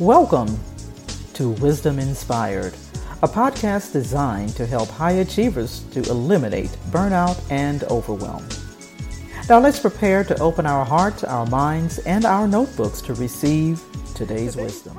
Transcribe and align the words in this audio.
Welcome 0.00 0.58
to 1.34 1.50
Wisdom 1.50 1.98
Inspired, 1.98 2.72
a 3.22 3.28
podcast 3.28 3.92
designed 3.92 4.56
to 4.56 4.64
help 4.64 4.88
high 4.88 5.20
achievers 5.20 5.80
to 5.90 6.00
eliminate 6.08 6.70
burnout 6.88 7.38
and 7.50 7.84
overwhelm. 7.84 8.48
Now 9.50 9.60
let's 9.60 9.78
prepare 9.78 10.24
to 10.24 10.40
open 10.40 10.64
our 10.64 10.86
hearts, 10.86 11.22
our 11.22 11.44
minds, 11.44 11.98
and 11.98 12.24
our 12.24 12.48
notebooks 12.48 13.02
to 13.02 13.12
receive 13.12 13.82
today's 14.14 14.56
wisdom. 14.56 14.96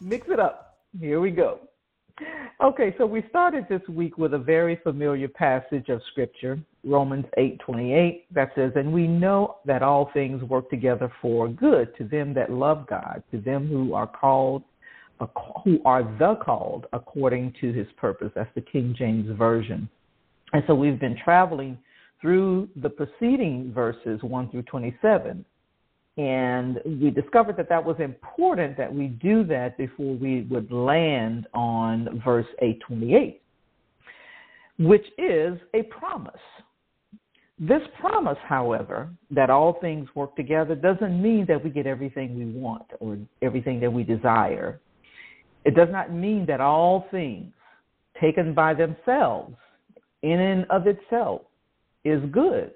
Mix 0.00 0.28
it 0.28 0.40
up. 0.40 0.78
Here 0.98 1.20
we 1.20 1.30
go. 1.30 1.60
Okay, 2.60 2.94
so 2.98 3.06
we 3.06 3.22
started 3.30 3.66
this 3.68 3.86
week 3.88 4.18
with 4.18 4.34
a 4.34 4.38
very 4.38 4.76
familiar 4.82 5.28
passage 5.28 5.88
of 5.88 6.02
scripture, 6.10 6.58
Romans 6.84 7.26
8:28, 7.36 8.26
that 8.32 8.52
says, 8.54 8.72
"And 8.74 8.92
we 8.92 9.06
know 9.06 9.56
that 9.64 9.82
all 9.82 10.06
things 10.06 10.42
work 10.42 10.68
together 10.68 11.08
for 11.20 11.48
good 11.48 11.94
to 11.96 12.04
them 12.04 12.34
that 12.34 12.50
love 12.50 12.86
God, 12.86 13.22
to 13.30 13.38
them 13.38 13.68
who 13.68 13.94
are 13.94 14.06
called 14.08 14.64
who 15.64 15.80
are 15.84 16.04
the 16.18 16.36
called 16.36 16.86
according 16.92 17.52
to 17.60 17.72
his 17.72 17.90
purpose." 17.92 18.32
That's 18.34 18.52
the 18.54 18.60
King 18.60 18.94
James 18.94 19.30
version. 19.30 19.88
And 20.52 20.64
so 20.66 20.74
we've 20.74 20.98
been 20.98 21.16
traveling 21.16 21.78
through 22.20 22.68
the 22.76 22.90
preceding 22.90 23.72
verses 23.72 24.22
1 24.22 24.48
through 24.48 24.62
27 24.62 25.44
and 26.18 26.80
we 26.84 27.10
discovered 27.10 27.56
that 27.56 27.68
that 27.68 27.84
was 27.84 27.96
important 28.00 28.76
that 28.76 28.92
we 28.92 29.06
do 29.06 29.44
that 29.44 29.78
before 29.78 30.16
we 30.16 30.42
would 30.50 30.70
land 30.72 31.46
on 31.54 32.20
verse 32.24 32.46
828, 32.60 33.40
which 34.80 35.06
is 35.16 35.56
a 35.74 35.84
promise. 35.84 36.34
This 37.60 37.82
promise, 38.00 38.38
however, 38.48 39.10
that 39.30 39.48
all 39.48 39.78
things 39.80 40.08
work 40.16 40.34
together 40.34 40.74
doesn't 40.74 41.22
mean 41.22 41.46
that 41.48 41.62
we 41.62 41.70
get 41.70 41.86
everything 41.86 42.36
we 42.36 42.60
want 42.60 42.86
or 42.98 43.16
everything 43.40 43.78
that 43.80 43.92
we 43.92 44.02
desire. 44.02 44.80
It 45.64 45.76
does 45.76 45.88
not 45.90 46.12
mean 46.12 46.46
that 46.46 46.60
all 46.60 47.06
things 47.12 47.52
taken 48.20 48.54
by 48.54 48.74
themselves, 48.74 49.54
in 50.22 50.40
and 50.40 50.66
of 50.70 50.88
itself, 50.88 51.42
is 52.04 52.20
good. 52.32 52.72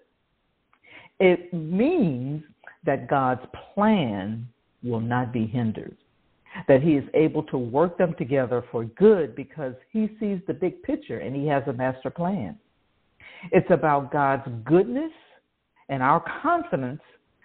It 1.18 1.52
means 1.52 2.42
that 2.84 3.08
God's 3.08 3.42
plan 3.74 4.46
will 4.82 5.00
not 5.00 5.32
be 5.32 5.46
hindered, 5.46 5.96
that 6.68 6.82
He 6.82 6.94
is 6.94 7.04
able 7.14 7.42
to 7.44 7.58
work 7.58 7.98
them 7.98 8.14
together 8.18 8.64
for 8.70 8.84
good 8.84 9.34
because 9.36 9.74
He 9.90 10.10
sees 10.18 10.40
the 10.46 10.54
big 10.54 10.82
picture 10.82 11.18
and 11.18 11.34
He 11.34 11.46
has 11.46 11.62
a 11.66 11.72
master 11.72 12.10
plan. 12.10 12.58
It's 13.50 13.70
about 13.70 14.12
God's 14.12 14.48
goodness 14.64 15.12
and 15.88 16.02
our 16.02 16.24
confidence 16.42 17.02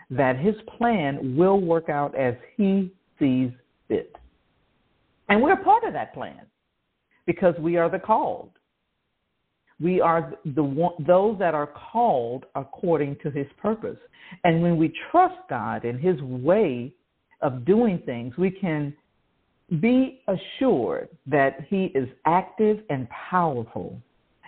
that 0.10 0.38
His 0.38 0.56
plan 0.78 1.36
will 1.36 1.60
work 1.60 1.90
out 1.90 2.16
as 2.16 2.36
He 2.56 2.92
sees 3.20 3.52
fit. 3.88 4.16
And 5.30 5.42
we're 5.42 5.58
part 5.58 5.84
of 5.84 5.94
that 5.94 6.14
plan 6.14 6.42
because 7.26 7.56
we 7.60 7.78
are 7.78 7.90
the 7.90 8.00
called. 8.00 8.52
We 9.80 10.02
are 10.02 10.34
the 10.44 10.92
those 11.06 11.38
that 11.40 11.54
are 11.54 11.68
called 11.68 12.46
according 12.56 13.18
to 13.24 13.30
his 13.30 13.48
purpose. 13.62 13.98
And 14.44 14.62
when 14.62 14.78
we 14.78 14.94
trust 15.12 15.36
God 15.50 15.86
and 15.86 16.00
his 16.00 16.20
way 16.22 16.94
of 17.42 17.66
doing 17.66 18.02
things, 18.06 18.36
we 18.38 18.50
can 18.52 18.94
be 19.80 20.22
assured 20.28 21.10
that 21.28 21.68
he 21.70 21.86
is 21.94 22.08
active 22.26 22.80
and 22.90 23.08
powerful 23.10 24.02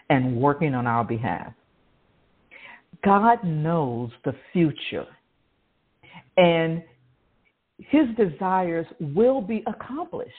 and 0.09 0.36
working 0.36 0.73
on 0.73 0.88
our 0.88 1.03
behalf. 1.03 1.53
God 3.03 3.43
knows 3.43 4.09
the 4.25 4.33
future 4.52 5.05
and 6.38 6.83
his 7.77 8.08
desires 8.17 8.86
will 8.99 9.41
be 9.41 9.64
accomplished. 9.67 10.33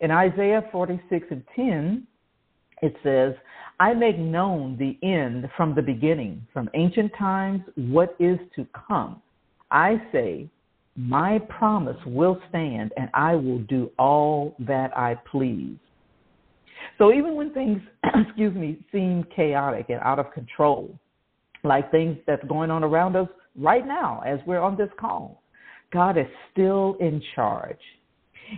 In 0.00 0.10
Isaiah 0.10 0.64
46 0.72 1.26
and 1.30 1.42
10, 1.54 2.06
it 2.84 2.94
says, 3.02 3.34
I 3.80 3.94
make 3.94 4.18
known 4.18 4.76
the 4.76 4.98
end 5.06 5.48
from 5.56 5.74
the 5.74 5.80
beginning, 5.80 6.46
from 6.52 6.68
ancient 6.74 7.12
times, 7.18 7.62
what 7.76 8.14
is 8.20 8.38
to 8.56 8.66
come. 8.86 9.22
I 9.70 10.00
say, 10.12 10.48
my 10.96 11.38
promise 11.48 11.96
will 12.06 12.38
stand, 12.50 12.92
and 12.98 13.08
I 13.14 13.34
will 13.34 13.60
do 13.60 13.90
all 13.98 14.54
that 14.60 14.96
I 14.96 15.16
please. 15.30 15.78
So 16.98 17.12
even 17.12 17.36
when 17.36 17.54
things, 17.54 17.80
excuse 18.14 18.54
me, 18.54 18.78
seem 18.92 19.24
chaotic 19.34 19.86
and 19.88 20.00
out 20.02 20.18
of 20.18 20.30
control, 20.32 20.96
like 21.64 21.90
things 21.90 22.18
that's 22.26 22.44
going 22.46 22.70
on 22.70 22.84
around 22.84 23.16
us 23.16 23.28
right 23.58 23.86
now 23.86 24.22
as 24.26 24.38
we're 24.46 24.60
on 24.60 24.76
this 24.76 24.90
call, 25.00 25.42
God 25.90 26.18
is 26.18 26.26
still 26.52 26.96
in 27.00 27.22
charge. 27.34 27.80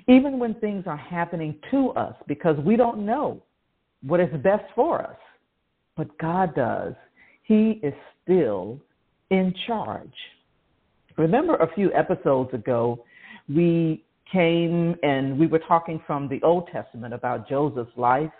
Even 0.08 0.40
when 0.40 0.54
things 0.54 0.84
are 0.88 0.96
happening 0.96 1.54
to 1.70 1.90
us 1.90 2.16
because 2.26 2.58
we 2.58 2.76
don't 2.76 3.06
know 3.06 3.40
what 4.02 4.20
is 4.20 4.28
best 4.42 4.64
for 4.74 5.02
us. 5.02 5.16
But 5.96 6.16
God 6.18 6.54
does. 6.54 6.94
He 7.42 7.80
is 7.82 7.94
still 8.22 8.78
in 9.30 9.54
charge. 9.66 10.12
Remember 11.16 11.56
a 11.56 11.72
few 11.74 11.92
episodes 11.94 12.52
ago, 12.52 13.04
we 13.48 14.04
came 14.30 14.96
and 15.02 15.38
we 15.38 15.46
were 15.46 15.60
talking 15.60 16.02
from 16.06 16.28
the 16.28 16.42
Old 16.42 16.68
Testament 16.72 17.14
about 17.14 17.48
Joseph's 17.48 17.96
life, 17.96 18.30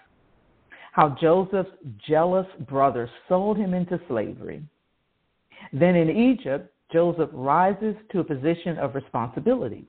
how 0.93 1.17
Joseph's 1.21 1.71
jealous 2.07 2.47
brothers 2.69 3.11
sold 3.29 3.57
him 3.57 3.73
into 3.73 4.01
slavery. 4.09 4.63
Then 5.73 5.95
in 5.95 6.11
Egypt, 6.11 6.73
Joseph 6.93 7.31
rises 7.33 7.95
to 8.13 8.21
a 8.21 8.25
position 8.25 8.79
of 8.79 8.95
responsibility. 8.95 9.85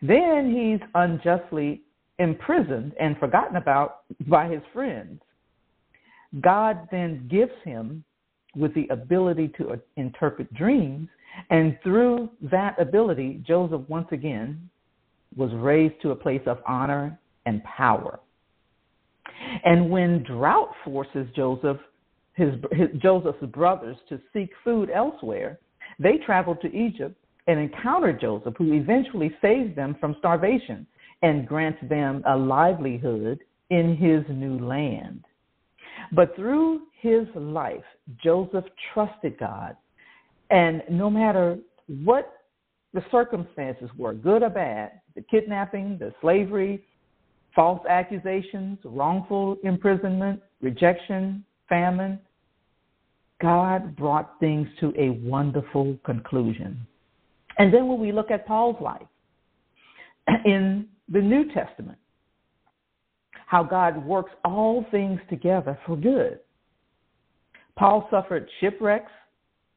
Then 0.00 0.52
he's 0.52 0.88
unjustly 0.94 1.82
imprisoned 2.18 2.92
and 3.00 3.16
forgotten 3.18 3.56
about 3.56 4.00
by 4.28 4.48
his 4.48 4.62
friends. 4.72 5.20
God 6.40 6.88
then 6.90 7.28
gives 7.30 7.52
him 7.64 8.04
with 8.54 8.74
the 8.74 8.86
ability 8.88 9.52
to 9.58 9.70
uh, 9.70 9.76
interpret 9.96 10.52
dreams, 10.54 11.08
and 11.50 11.78
through 11.82 12.28
that 12.50 12.80
ability, 12.80 13.42
Joseph 13.46 13.82
once 13.88 14.08
again 14.12 14.68
was 15.36 15.50
raised 15.54 15.94
to 16.02 16.10
a 16.10 16.16
place 16.16 16.42
of 16.46 16.58
honor 16.66 17.18
and 17.46 17.62
power. 17.64 18.20
And 19.64 19.90
when 19.90 20.22
drought 20.24 20.70
forces 20.84 21.26
Joseph, 21.34 21.78
his, 22.34 22.54
his, 22.72 22.88
Joseph's 23.00 23.44
brothers 23.46 23.96
to 24.08 24.20
seek 24.32 24.50
food 24.62 24.90
elsewhere, 24.90 25.58
they 25.98 26.18
traveled 26.24 26.60
to 26.62 26.74
Egypt 26.74 27.16
and 27.46 27.58
encountered 27.58 28.20
Joseph, 28.20 28.54
who 28.56 28.72
eventually 28.74 29.34
saves 29.40 29.74
them 29.74 29.96
from 29.98 30.16
starvation 30.18 30.86
and 31.22 31.46
grants 31.46 31.78
them 31.88 32.22
a 32.26 32.36
livelihood 32.36 33.40
in 33.70 33.96
his 33.96 34.24
new 34.34 34.58
land. 34.58 35.24
But 36.12 36.34
through 36.36 36.82
his 37.00 37.26
life, 37.34 37.84
Joseph 38.22 38.64
trusted 38.92 39.38
God. 39.38 39.76
And 40.50 40.82
no 40.90 41.08
matter 41.08 41.58
what 42.04 42.32
the 42.92 43.04
circumstances 43.10 43.88
were, 43.96 44.12
good 44.12 44.42
or 44.42 44.50
bad, 44.50 45.00
the 45.14 45.22
kidnapping, 45.22 45.96
the 45.98 46.12
slavery, 46.20 46.84
false 47.54 47.80
accusations, 47.88 48.78
wrongful 48.84 49.56
imprisonment, 49.64 50.40
rejection, 50.60 51.44
famine, 51.68 52.18
God 53.40 53.96
brought 53.96 54.38
things 54.38 54.68
to 54.80 54.92
a 54.98 55.10
wonderful 55.10 55.96
conclusion. 56.04 56.86
And 57.58 57.72
then 57.72 57.88
when 57.88 57.98
we 57.98 58.12
look 58.12 58.30
at 58.30 58.46
Paul's 58.46 58.80
life, 58.80 59.06
in 60.44 60.86
the 61.12 61.20
New 61.20 61.52
Testament, 61.52 61.98
how 63.46 63.62
God 63.62 64.04
works 64.04 64.32
all 64.44 64.86
things 64.90 65.20
together 65.28 65.78
for 65.86 65.96
good. 65.96 66.40
Paul 67.78 68.08
suffered 68.10 68.48
shipwrecks, 68.60 69.12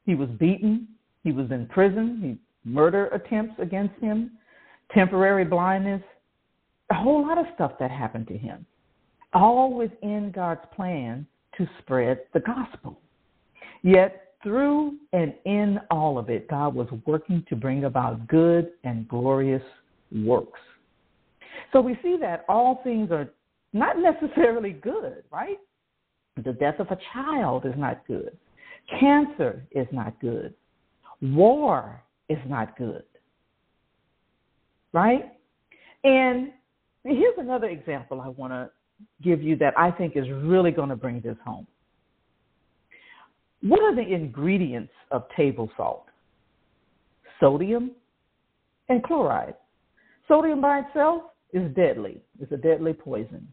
he 0.06 0.16
was 0.16 0.29
beaten, 0.40 0.88
he 1.23 1.31
was 1.34 1.51
in 1.51 1.68
prison, 1.68 2.19
he 2.22 2.69
murder 2.69 3.07
attempts 3.07 3.56
against 3.59 3.99
him, 3.99 4.32
temporary 4.93 5.43
blindness, 5.43 6.02
a 6.90 6.96
whole 6.96 7.28
lot 7.28 7.37
of 7.37 7.46
stuff 7.53 7.73
that 7.79 7.91
happened 7.91 8.28
to 8.28 8.37
him. 8.37 8.66
All 9.34 9.73
within 9.73 10.32
God's 10.34 10.61
plan 10.73 11.26
to 11.58 11.67
spread 11.79 12.22
the 12.34 12.40
gospel. 12.40 12.99
Yet 13.82 14.34
through 14.41 14.93
and 15.11 15.34
in 15.46 15.79
all 15.91 16.17
of 16.17 16.29
it, 16.29 16.47
God 16.47 16.76
was 16.76 16.87
working 17.05 17.43
to 17.49 17.55
bring 17.55 17.85
about 17.85 18.28
good 18.28 18.72
and 18.84 19.08
glorious 19.08 19.64
works. 20.11 20.59
So 21.75 21.81
we 21.81 21.99
see 22.01 22.16
that 22.22 22.45
all 22.47 22.79
things 22.85 23.11
are 23.11 23.29
not 23.73 23.97
necessarily 23.97 24.72
good, 24.72 25.23
right? 25.29 25.57
The 26.41 26.53
death 26.53 26.79
of 26.79 26.87
a 26.89 26.97
child 27.11 27.66
is 27.66 27.73
not 27.75 28.07
good. 28.07 28.37
Cancer 28.97 29.66
is 29.72 29.85
not 29.91 30.17
good. 30.22 30.53
War 31.22 32.01
is 32.29 32.37
not 32.47 32.77
good. 32.77 33.03
Right? 34.93 35.33
And 36.05 36.53
here's 37.03 37.37
another 37.37 37.67
example 37.67 38.22
I 38.22 38.29
want 38.29 38.53
to 38.53 38.69
give 39.22 39.43
you 39.43 39.57
that 39.57 39.77
I 39.77 39.91
think 39.91 40.16
is 40.16 40.29
really 40.29 40.72
going 40.72 40.87
to 40.87 40.95
bring 40.95 41.19
this 41.19 41.35
home. 41.43 41.67
What 43.61 43.81
are 43.81 43.93
the 43.93 44.13
ingredients 44.13 44.93
of 45.11 45.23
table 45.35 45.69
salt? 45.75 46.05
Sodium 47.41 47.91
and 48.87 49.03
chloride. 49.03 49.55
Sodium 50.29 50.61
by 50.61 50.79
itself 50.79 51.23
is 51.53 51.74
deadly. 51.76 52.22
It's 52.40 52.52
a 52.52 52.58
deadly 52.58 52.94
poison. 52.94 53.47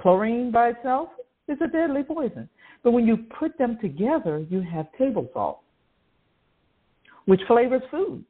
Chlorine 0.00 0.50
by 0.50 0.70
itself 0.70 1.08
is 1.48 1.58
a 1.62 1.68
deadly 1.68 2.02
poison. 2.02 2.48
But 2.82 2.92
when 2.92 3.06
you 3.06 3.18
put 3.38 3.56
them 3.58 3.78
together, 3.80 4.44
you 4.50 4.60
have 4.60 4.86
table 4.98 5.28
salt, 5.32 5.60
which 7.26 7.40
flavors 7.46 7.82
food. 7.90 8.24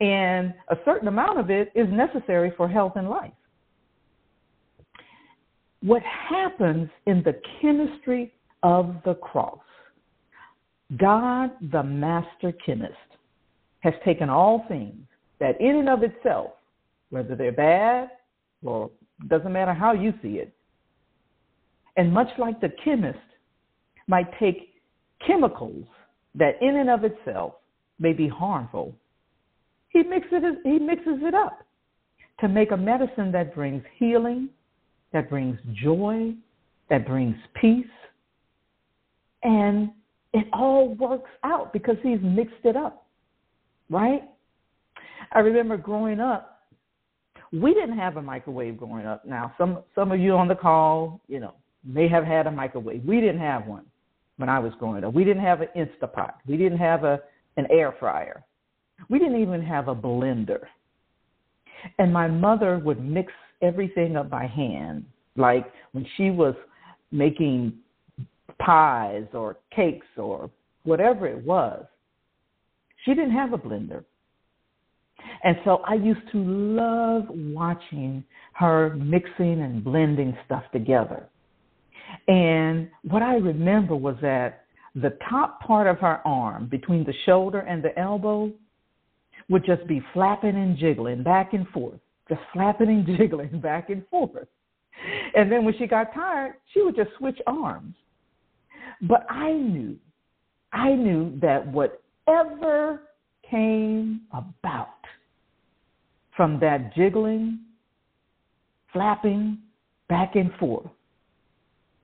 And 0.00 0.52
a 0.68 0.76
certain 0.84 1.08
amount 1.08 1.38
of 1.38 1.50
it 1.50 1.70
is 1.74 1.86
necessary 1.90 2.52
for 2.56 2.68
health 2.68 2.92
and 2.96 3.08
life. 3.08 3.32
What 5.80 6.02
happens 6.02 6.88
in 7.06 7.22
the 7.24 7.40
chemistry 7.60 8.32
of 8.62 8.96
the 9.04 9.14
cross, 9.14 9.58
God, 10.96 11.50
the 11.72 11.82
master 11.82 12.52
chemist, 12.64 12.94
has 13.80 13.94
taken 14.04 14.28
all 14.28 14.64
things 14.68 15.06
that 15.40 15.60
in 15.60 15.76
and 15.76 15.88
of 15.88 16.02
itself, 16.04 16.52
whether 17.12 17.36
they're 17.36 17.52
bad 17.52 18.10
or 18.64 18.90
doesn't 19.28 19.52
matter 19.52 19.74
how 19.74 19.92
you 19.92 20.14
see 20.22 20.38
it, 20.38 20.52
and 21.96 22.12
much 22.12 22.28
like 22.38 22.60
the 22.60 22.72
chemist 22.82 23.18
might 24.08 24.26
take 24.40 24.74
chemicals 25.24 25.84
that 26.34 26.54
in 26.62 26.76
and 26.76 26.88
of 26.88 27.04
itself 27.04 27.54
may 27.98 28.14
be 28.14 28.26
harmful, 28.26 28.94
he 29.90 30.02
mixes 30.02 30.40
it, 30.42 30.58
he 30.64 30.78
mixes 30.78 31.18
it 31.20 31.34
up 31.34 31.58
to 32.40 32.48
make 32.48 32.70
a 32.70 32.76
medicine 32.76 33.30
that 33.30 33.54
brings 33.54 33.84
healing, 33.98 34.48
that 35.12 35.28
brings 35.28 35.58
joy, 35.74 36.34
that 36.88 37.06
brings 37.06 37.36
peace. 37.60 37.84
And 39.42 39.90
it 40.32 40.46
all 40.52 40.94
works 40.94 41.30
out 41.44 41.74
because 41.74 41.96
he's 42.02 42.20
mixed 42.22 42.64
it 42.64 42.76
up, 42.76 43.06
right? 43.90 44.22
I 45.32 45.40
remember 45.40 45.76
growing 45.76 46.20
up, 46.20 46.51
we 47.52 47.74
didn't 47.74 47.98
have 47.98 48.16
a 48.16 48.22
microwave 48.22 48.78
growing 48.78 49.06
up. 49.06 49.24
Now, 49.24 49.54
some 49.58 49.80
some 49.94 50.10
of 50.10 50.18
you 50.18 50.32
on 50.32 50.48
the 50.48 50.54
call, 50.54 51.20
you 51.28 51.38
know, 51.38 51.54
may 51.84 52.08
have 52.08 52.24
had 52.24 52.46
a 52.46 52.50
microwave. 52.50 53.04
We 53.04 53.20
didn't 53.20 53.40
have 53.40 53.66
one 53.66 53.84
when 54.38 54.48
I 54.48 54.58
was 54.58 54.72
growing 54.78 55.04
up. 55.04 55.12
We 55.12 55.24
didn't 55.24 55.42
have 55.42 55.60
an 55.60 55.68
Instapot. 55.76 56.34
We 56.46 56.56
didn't 56.56 56.78
have 56.78 57.04
a 57.04 57.20
an 57.56 57.66
air 57.70 57.94
fryer. 58.00 58.42
We 59.10 59.18
didn't 59.18 59.40
even 59.42 59.62
have 59.62 59.88
a 59.88 59.94
blender. 59.94 60.60
And 61.98 62.12
my 62.12 62.28
mother 62.28 62.78
would 62.78 63.04
mix 63.04 63.32
everything 63.60 64.16
up 64.16 64.30
by 64.30 64.46
hand. 64.46 65.04
Like 65.36 65.70
when 65.92 66.06
she 66.16 66.30
was 66.30 66.54
making 67.10 67.74
pies 68.58 69.26
or 69.34 69.58
cakes 69.74 70.06
or 70.16 70.50
whatever 70.84 71.26
it 71.26 71.44
was, 71.44 71.84
she 73.04 73.14
didn't 73.14 73.32
have 73.32 73.52
a 73.52 73.58
blender. 73.58 74.04
And 75.44 75.56
so 75.64 75.82
I 75.86 75.94
used 75.94 76.20
to 76.32 76.38
love 76.38 77.24
watching 77.28 78.24
her 78.54 78.94
mixing 78.96 79.60
and 79.60 79.82
blending 79.82 80.36
stuff 80.46 80.64
together. 80.72 81.28
And 82.28 82.88
what 83.02 83.22
I 83.22 83.34
remember 83.34 83.96
was 83.96 84.16
that 84.22 84.64
the 84.94 85.16
top 85.28 85.60
part 85.60 85.86
of 85.86 85.98
her 85.98 86.20
arm, 86.26 86.68
between 86.68 87.04
the 87.04 87.14
shoulder 87.24 87.60
and 87.60 87.82
the 87.82 87.98
elbow, 87.98 88.52
would 89.48 89.64
just 89.64 89.86
be 89.86 90.02
flapping 90.12 90.56
and 90.56 90.76
jiggling 90.76 91.22
back 91.22 91.54
and 91.54 91.66
forth, 91.68 91.98
just 92.28 92.40
flapping 92.52 92.88
and 92.88 93.06
jiggling 93.18 93.60
back 93.60 93.90
and 93.90 94.06
forth. 94.08 94.46
And 95.34 95.50
then 95.50 95.64
when 95.64 95.74
she 95.78 95.86
got 95.86 96.12
tired, 96.14 96.54
she 96.72 96.82
would 96.82 96.94
just 96.94 97.10
switch 97.18 97.38
arms. 97.46 97.94
But 99.00 99.26
I 99.30 99.52
knew, 99.52 99.96
I 100.72 100.94
knew 100.94 101.38
that 101.40 101.66
whatever 101.66 103.02
came 103.52 104.22
about 104.32 104.88
from 106.36 106.58
that 106.60 106.94
jiggling, 106.94 107.60
flapping 108.92 109.58
back 110.08 110.34
and 110.34 110.50
forth, 110.58 110.90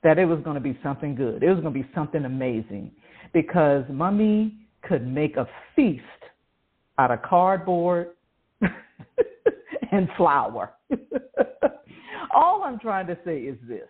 that 0.05 0.19
it 0.19 0.27
was 0.27 0.39
going 0.45 0.55
to 0.55 0.61
be 0.61 0.79
something 0.83 1.15
good. 1.15 1.43
It 1.43 1.49
was 1.49 1.61
going 1.61 1.75
to 1.75 1.81
be 1.83 1.89
something 1.95 2.25
amazing 2.25 2.93
because 3.33 3.85
mommy 3.89 4.55
could 4.83 5.06
make 5.06 5.37
a 5.37 5.49
feast 5.75 6.03
out 6.99 7.11
of 7.11 7.23
cardboard 7.23 8.11
and 9.93 10.09
flour. 10.17 10.73
All 12.35 12.62
I'm 12.62 12.79
trying 12.79 13.06
to 13.06 13.19
say 13.25 13.39
is 13.41 13.56
this 13.67 13.89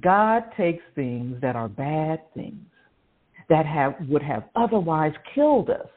God 0.00 0.44
takes 0.56 0.82
things 0.94 1.40
that 1.42 1.56
are 1.56 1.68
bad 1.68 2.20
things 2.34 2.66
that 3.48 3.66
have 3.66 3.94
would 4.08 4.22
have 4.22 4.44
otherwise 4.54 5.12
killed 5.34 5.70
us, 5.70 5.88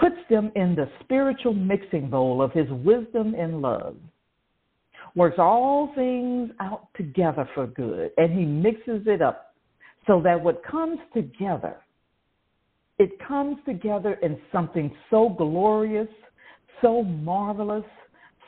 puts 0.00 0.16
them 0.30 0.50
in 0.56 0.74
the 0.74 0.88
spiritual 1.00 1.54
mixing 1.54 2.08
bowl 2.08 2.42
of 2.42 2.52
his 2.52 2.68
wisdom 2.70 3.34
and 3.34 3.60
love, 3.60 3.96
works 5.14 5.36
all 5.38 5.92
things 5.94 6.50
out 6.60 6.88
together 6.96 7.48
for 7.54 7.66
good, 7.66 8.10
and 8.16 8.32
he 8.32 8.44
mixes 8.44 9.02
it 9.06 9.22
up 9.22 9.54
so 10.06 10.20
that 10.22 10.40
what 10.42 10.62
comes 10.64 10.98
together, 11.14 11.76
it 12.98 13.10
comes 13.26 13.56
together 13.66 14.14
in 14.22 14.38
something 14.52 14.94
so 15.10 15.28
glorious, 15.28 16.08
so 16.80 17.02
marvelous, 17.02 17.84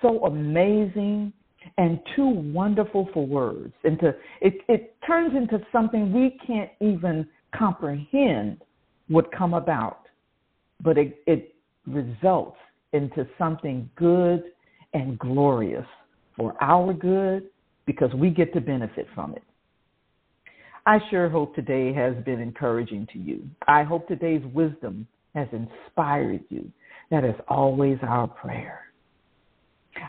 so 0.00 0.24
amazing, 0.24 1.32
and 1.76 1.98
too 2.14 2.28
wonderful 2.28 3.08
for 3.12 3.26
words. 3.26 3.72
Into 3.84 4.14
it, 4.40 4.54
it 4.68 4.96
turns 5.06 5.34
into 5.36 5.64
something 5.72 6.12
we 6.12 6.38
can't 6.46 6.70
even 6.80 7.26
comprehend 7.56 8.62
would 9.08 9.30
come 9.32 9.54
about, 9.54 10.06
but 10.82 10.98
it, 10.98 11.22
it 11.26 11.54
results 11.86 12.56
into 12.92 13.26
something 13.38 13.88
good 13.96 14.44
and 14.94 15.18
glorious 15.18 15.86
for 16.36 16.54
our 16.60 16.92
good 16.92 17.44
because 17.86 18.12
we 18.14 18.30
get 18.30 18.52
to 18.54 18.60
benefit 18.60 19.06
from 19.14 19.34
it. 19.34 19.42
I 20.86 20.98
sure 21.10 21.28
hope 21.28 21.54
today 21.54 21.92
has 21.92 22.14
been 22.24 22.40
encouraging 22.40 23.06
to 23.12 23.18
you. 23.18 23.46
I 23.66 23.82
hope 23.82 24.08
today's 24.08 24.42
wisdom 24.54 25.06
has 25.34 25.48
inspired 25.52 26.44
you. 26.48 26.70
That 27.10 27.24
is 27.24 27.34
always 27.48 27.98
our 28.02 28.26
prayer. 28.26 28.80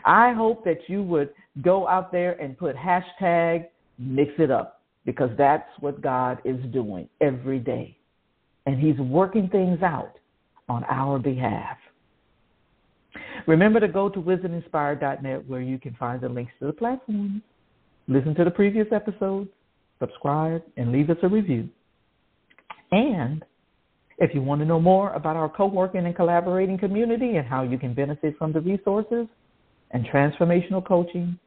I 0.04 0.32
hope 0.32 0.64
that 0.64 0.88
you 0.88 1.02
would 1.02 1.30
go 1.62 1.86
out 1.88 2.12
there 2.12 2.32
and 2.40 2.56
put 2.56 2.76
hashtag 2.76 3.66
mix 3.98 4.32
it 4.38 4.50
up 4.50 4.79
because 5.04 5.30
that's 5.38 5.68
what 5.80 6.00
God 6.00 6.38
is 6.44 6.60
doing 6.72 7.08
every 7.20 7.58
day. 7.58 7.96
And 8.66 8.78
He's 8.78 8.98
working 8.98 9.48
things 9.48 9.82
out 9.82 10.18
on 10.68 10.84
our 10.84 11.18
behalf. 11.18 11.76
Remember 13.46 13.80
to 13.80 13.88
go 13.88 14.08
to 14.08 14.20
wisdominspired.net 14.20 15.48
where 15.48 15.60
you 15.60 15.78
can 15.78 15.94
find 15.94 16.20
the 16.20 16.28
links 16.28 16.52
to 16.60 16.66
the 16.66 16.72
platforms, 16.72 17.42
listen 18.06 18.34
to 18.36 18.44
the 18.44 18.50
previous 18.50 18.86
episodes, 18.92 19.48
subscribe, 19.98 20.62
and 20.76 20.92
leave 20.92 21.10
us 21.10 21.16
a 21.22 21.28
review. 21.28 21.68
And 22.92 23.44
if 24.18 24.34
you 24.34 24.42
want 24.42 24.60
to 24.60 24.66
know 24.66 24.80
more 24.80 25.12
about 25.14 25.36
our 25.36 25.48
co-working 25.48 26.04
and 26.04 26.14
collaborating 26.14 26.78
community 26.78 27.36
and 27.36 27.46
how 27.46 27.62
you 27.62 27.78
can 27.78 27.94
benefit 27.94 28.36
from 28.38 28.52
the 28.52 28.60
resources 28.60 29.26
and 29.92 30.06
transformational 30.06 30.86
coaching, 30.86 31.38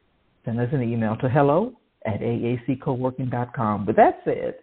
send 0.44 0.60
us 0.60 0.68
an 0.72 0.82
email 0.82 1.16
to 1.16 1.28
hello 1.28 1.72
at 2.04 2.20
aaccoworking.com. 2.20 3.86
With 3.86 3.96
that 3.96 4.20
said, 4.24 4.56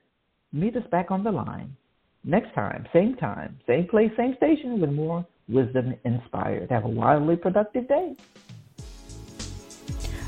meet 0.51 0.75
us 0.75 0.83
back 0.91 1.11
on 1.11 1.23
the 1.23 1.31
line 1.31 1.75
next 2.23 2.53
time, 2.53 2.87
same 2.93 3.15
time, 3.15 3.59
same 3.67 3.87
place, 3.87 4.11
same 4.15 4.35
station 4.35 4.79
with 4.79 4.91
more 4.91 5.25
wisdom 5.47 5.95
inspired. 6.05 6.69
Have 6.69 6.85
a 6.85 6.89
wildly 6.89 7.35
productive 7.35 7.87
day. 7.87 8.15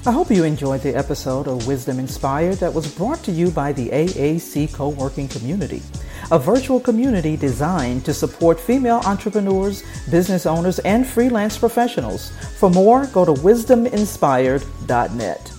I 0.05 0.11
hope 0.11 0.29
you 0.29 0.43
enjoyed 0.43 0.81
the 0.81 0.93
episode 0.93 1.47
of 1.47 1.65
Wisdom 1.65 1.97
Inspired 1.97 2.55
that 2.55 2.73
was 2.73 2.93
brought 2.93 3.23
to 3.23 3.31
you 3.31 3.51
by 3.51 3.71
the 3.71 3.87
AAC 3.87 4.73
Co 4.73 4.89
working 4.89 5.29
community, 5.29 5.81
a 6.29 6.37
virtual 6.37 6.81
community 6.81 7.37
designed 7.37 8.03
to 8.03 8.13
support 8.13 8.59
female 8.59 8.99
entrepreneurs, 9.05 9.81
business 10.11 10.45
owners, 10.45 10.79
and 10.79 11.07
freelance 11.07 11.57
professionals. 11.57 12.31
For 12.59 12.69
more, 12.69 13.05
go 13.07 13.23
to 13.23 13.31
wisdominspired.net. 13.31 15.52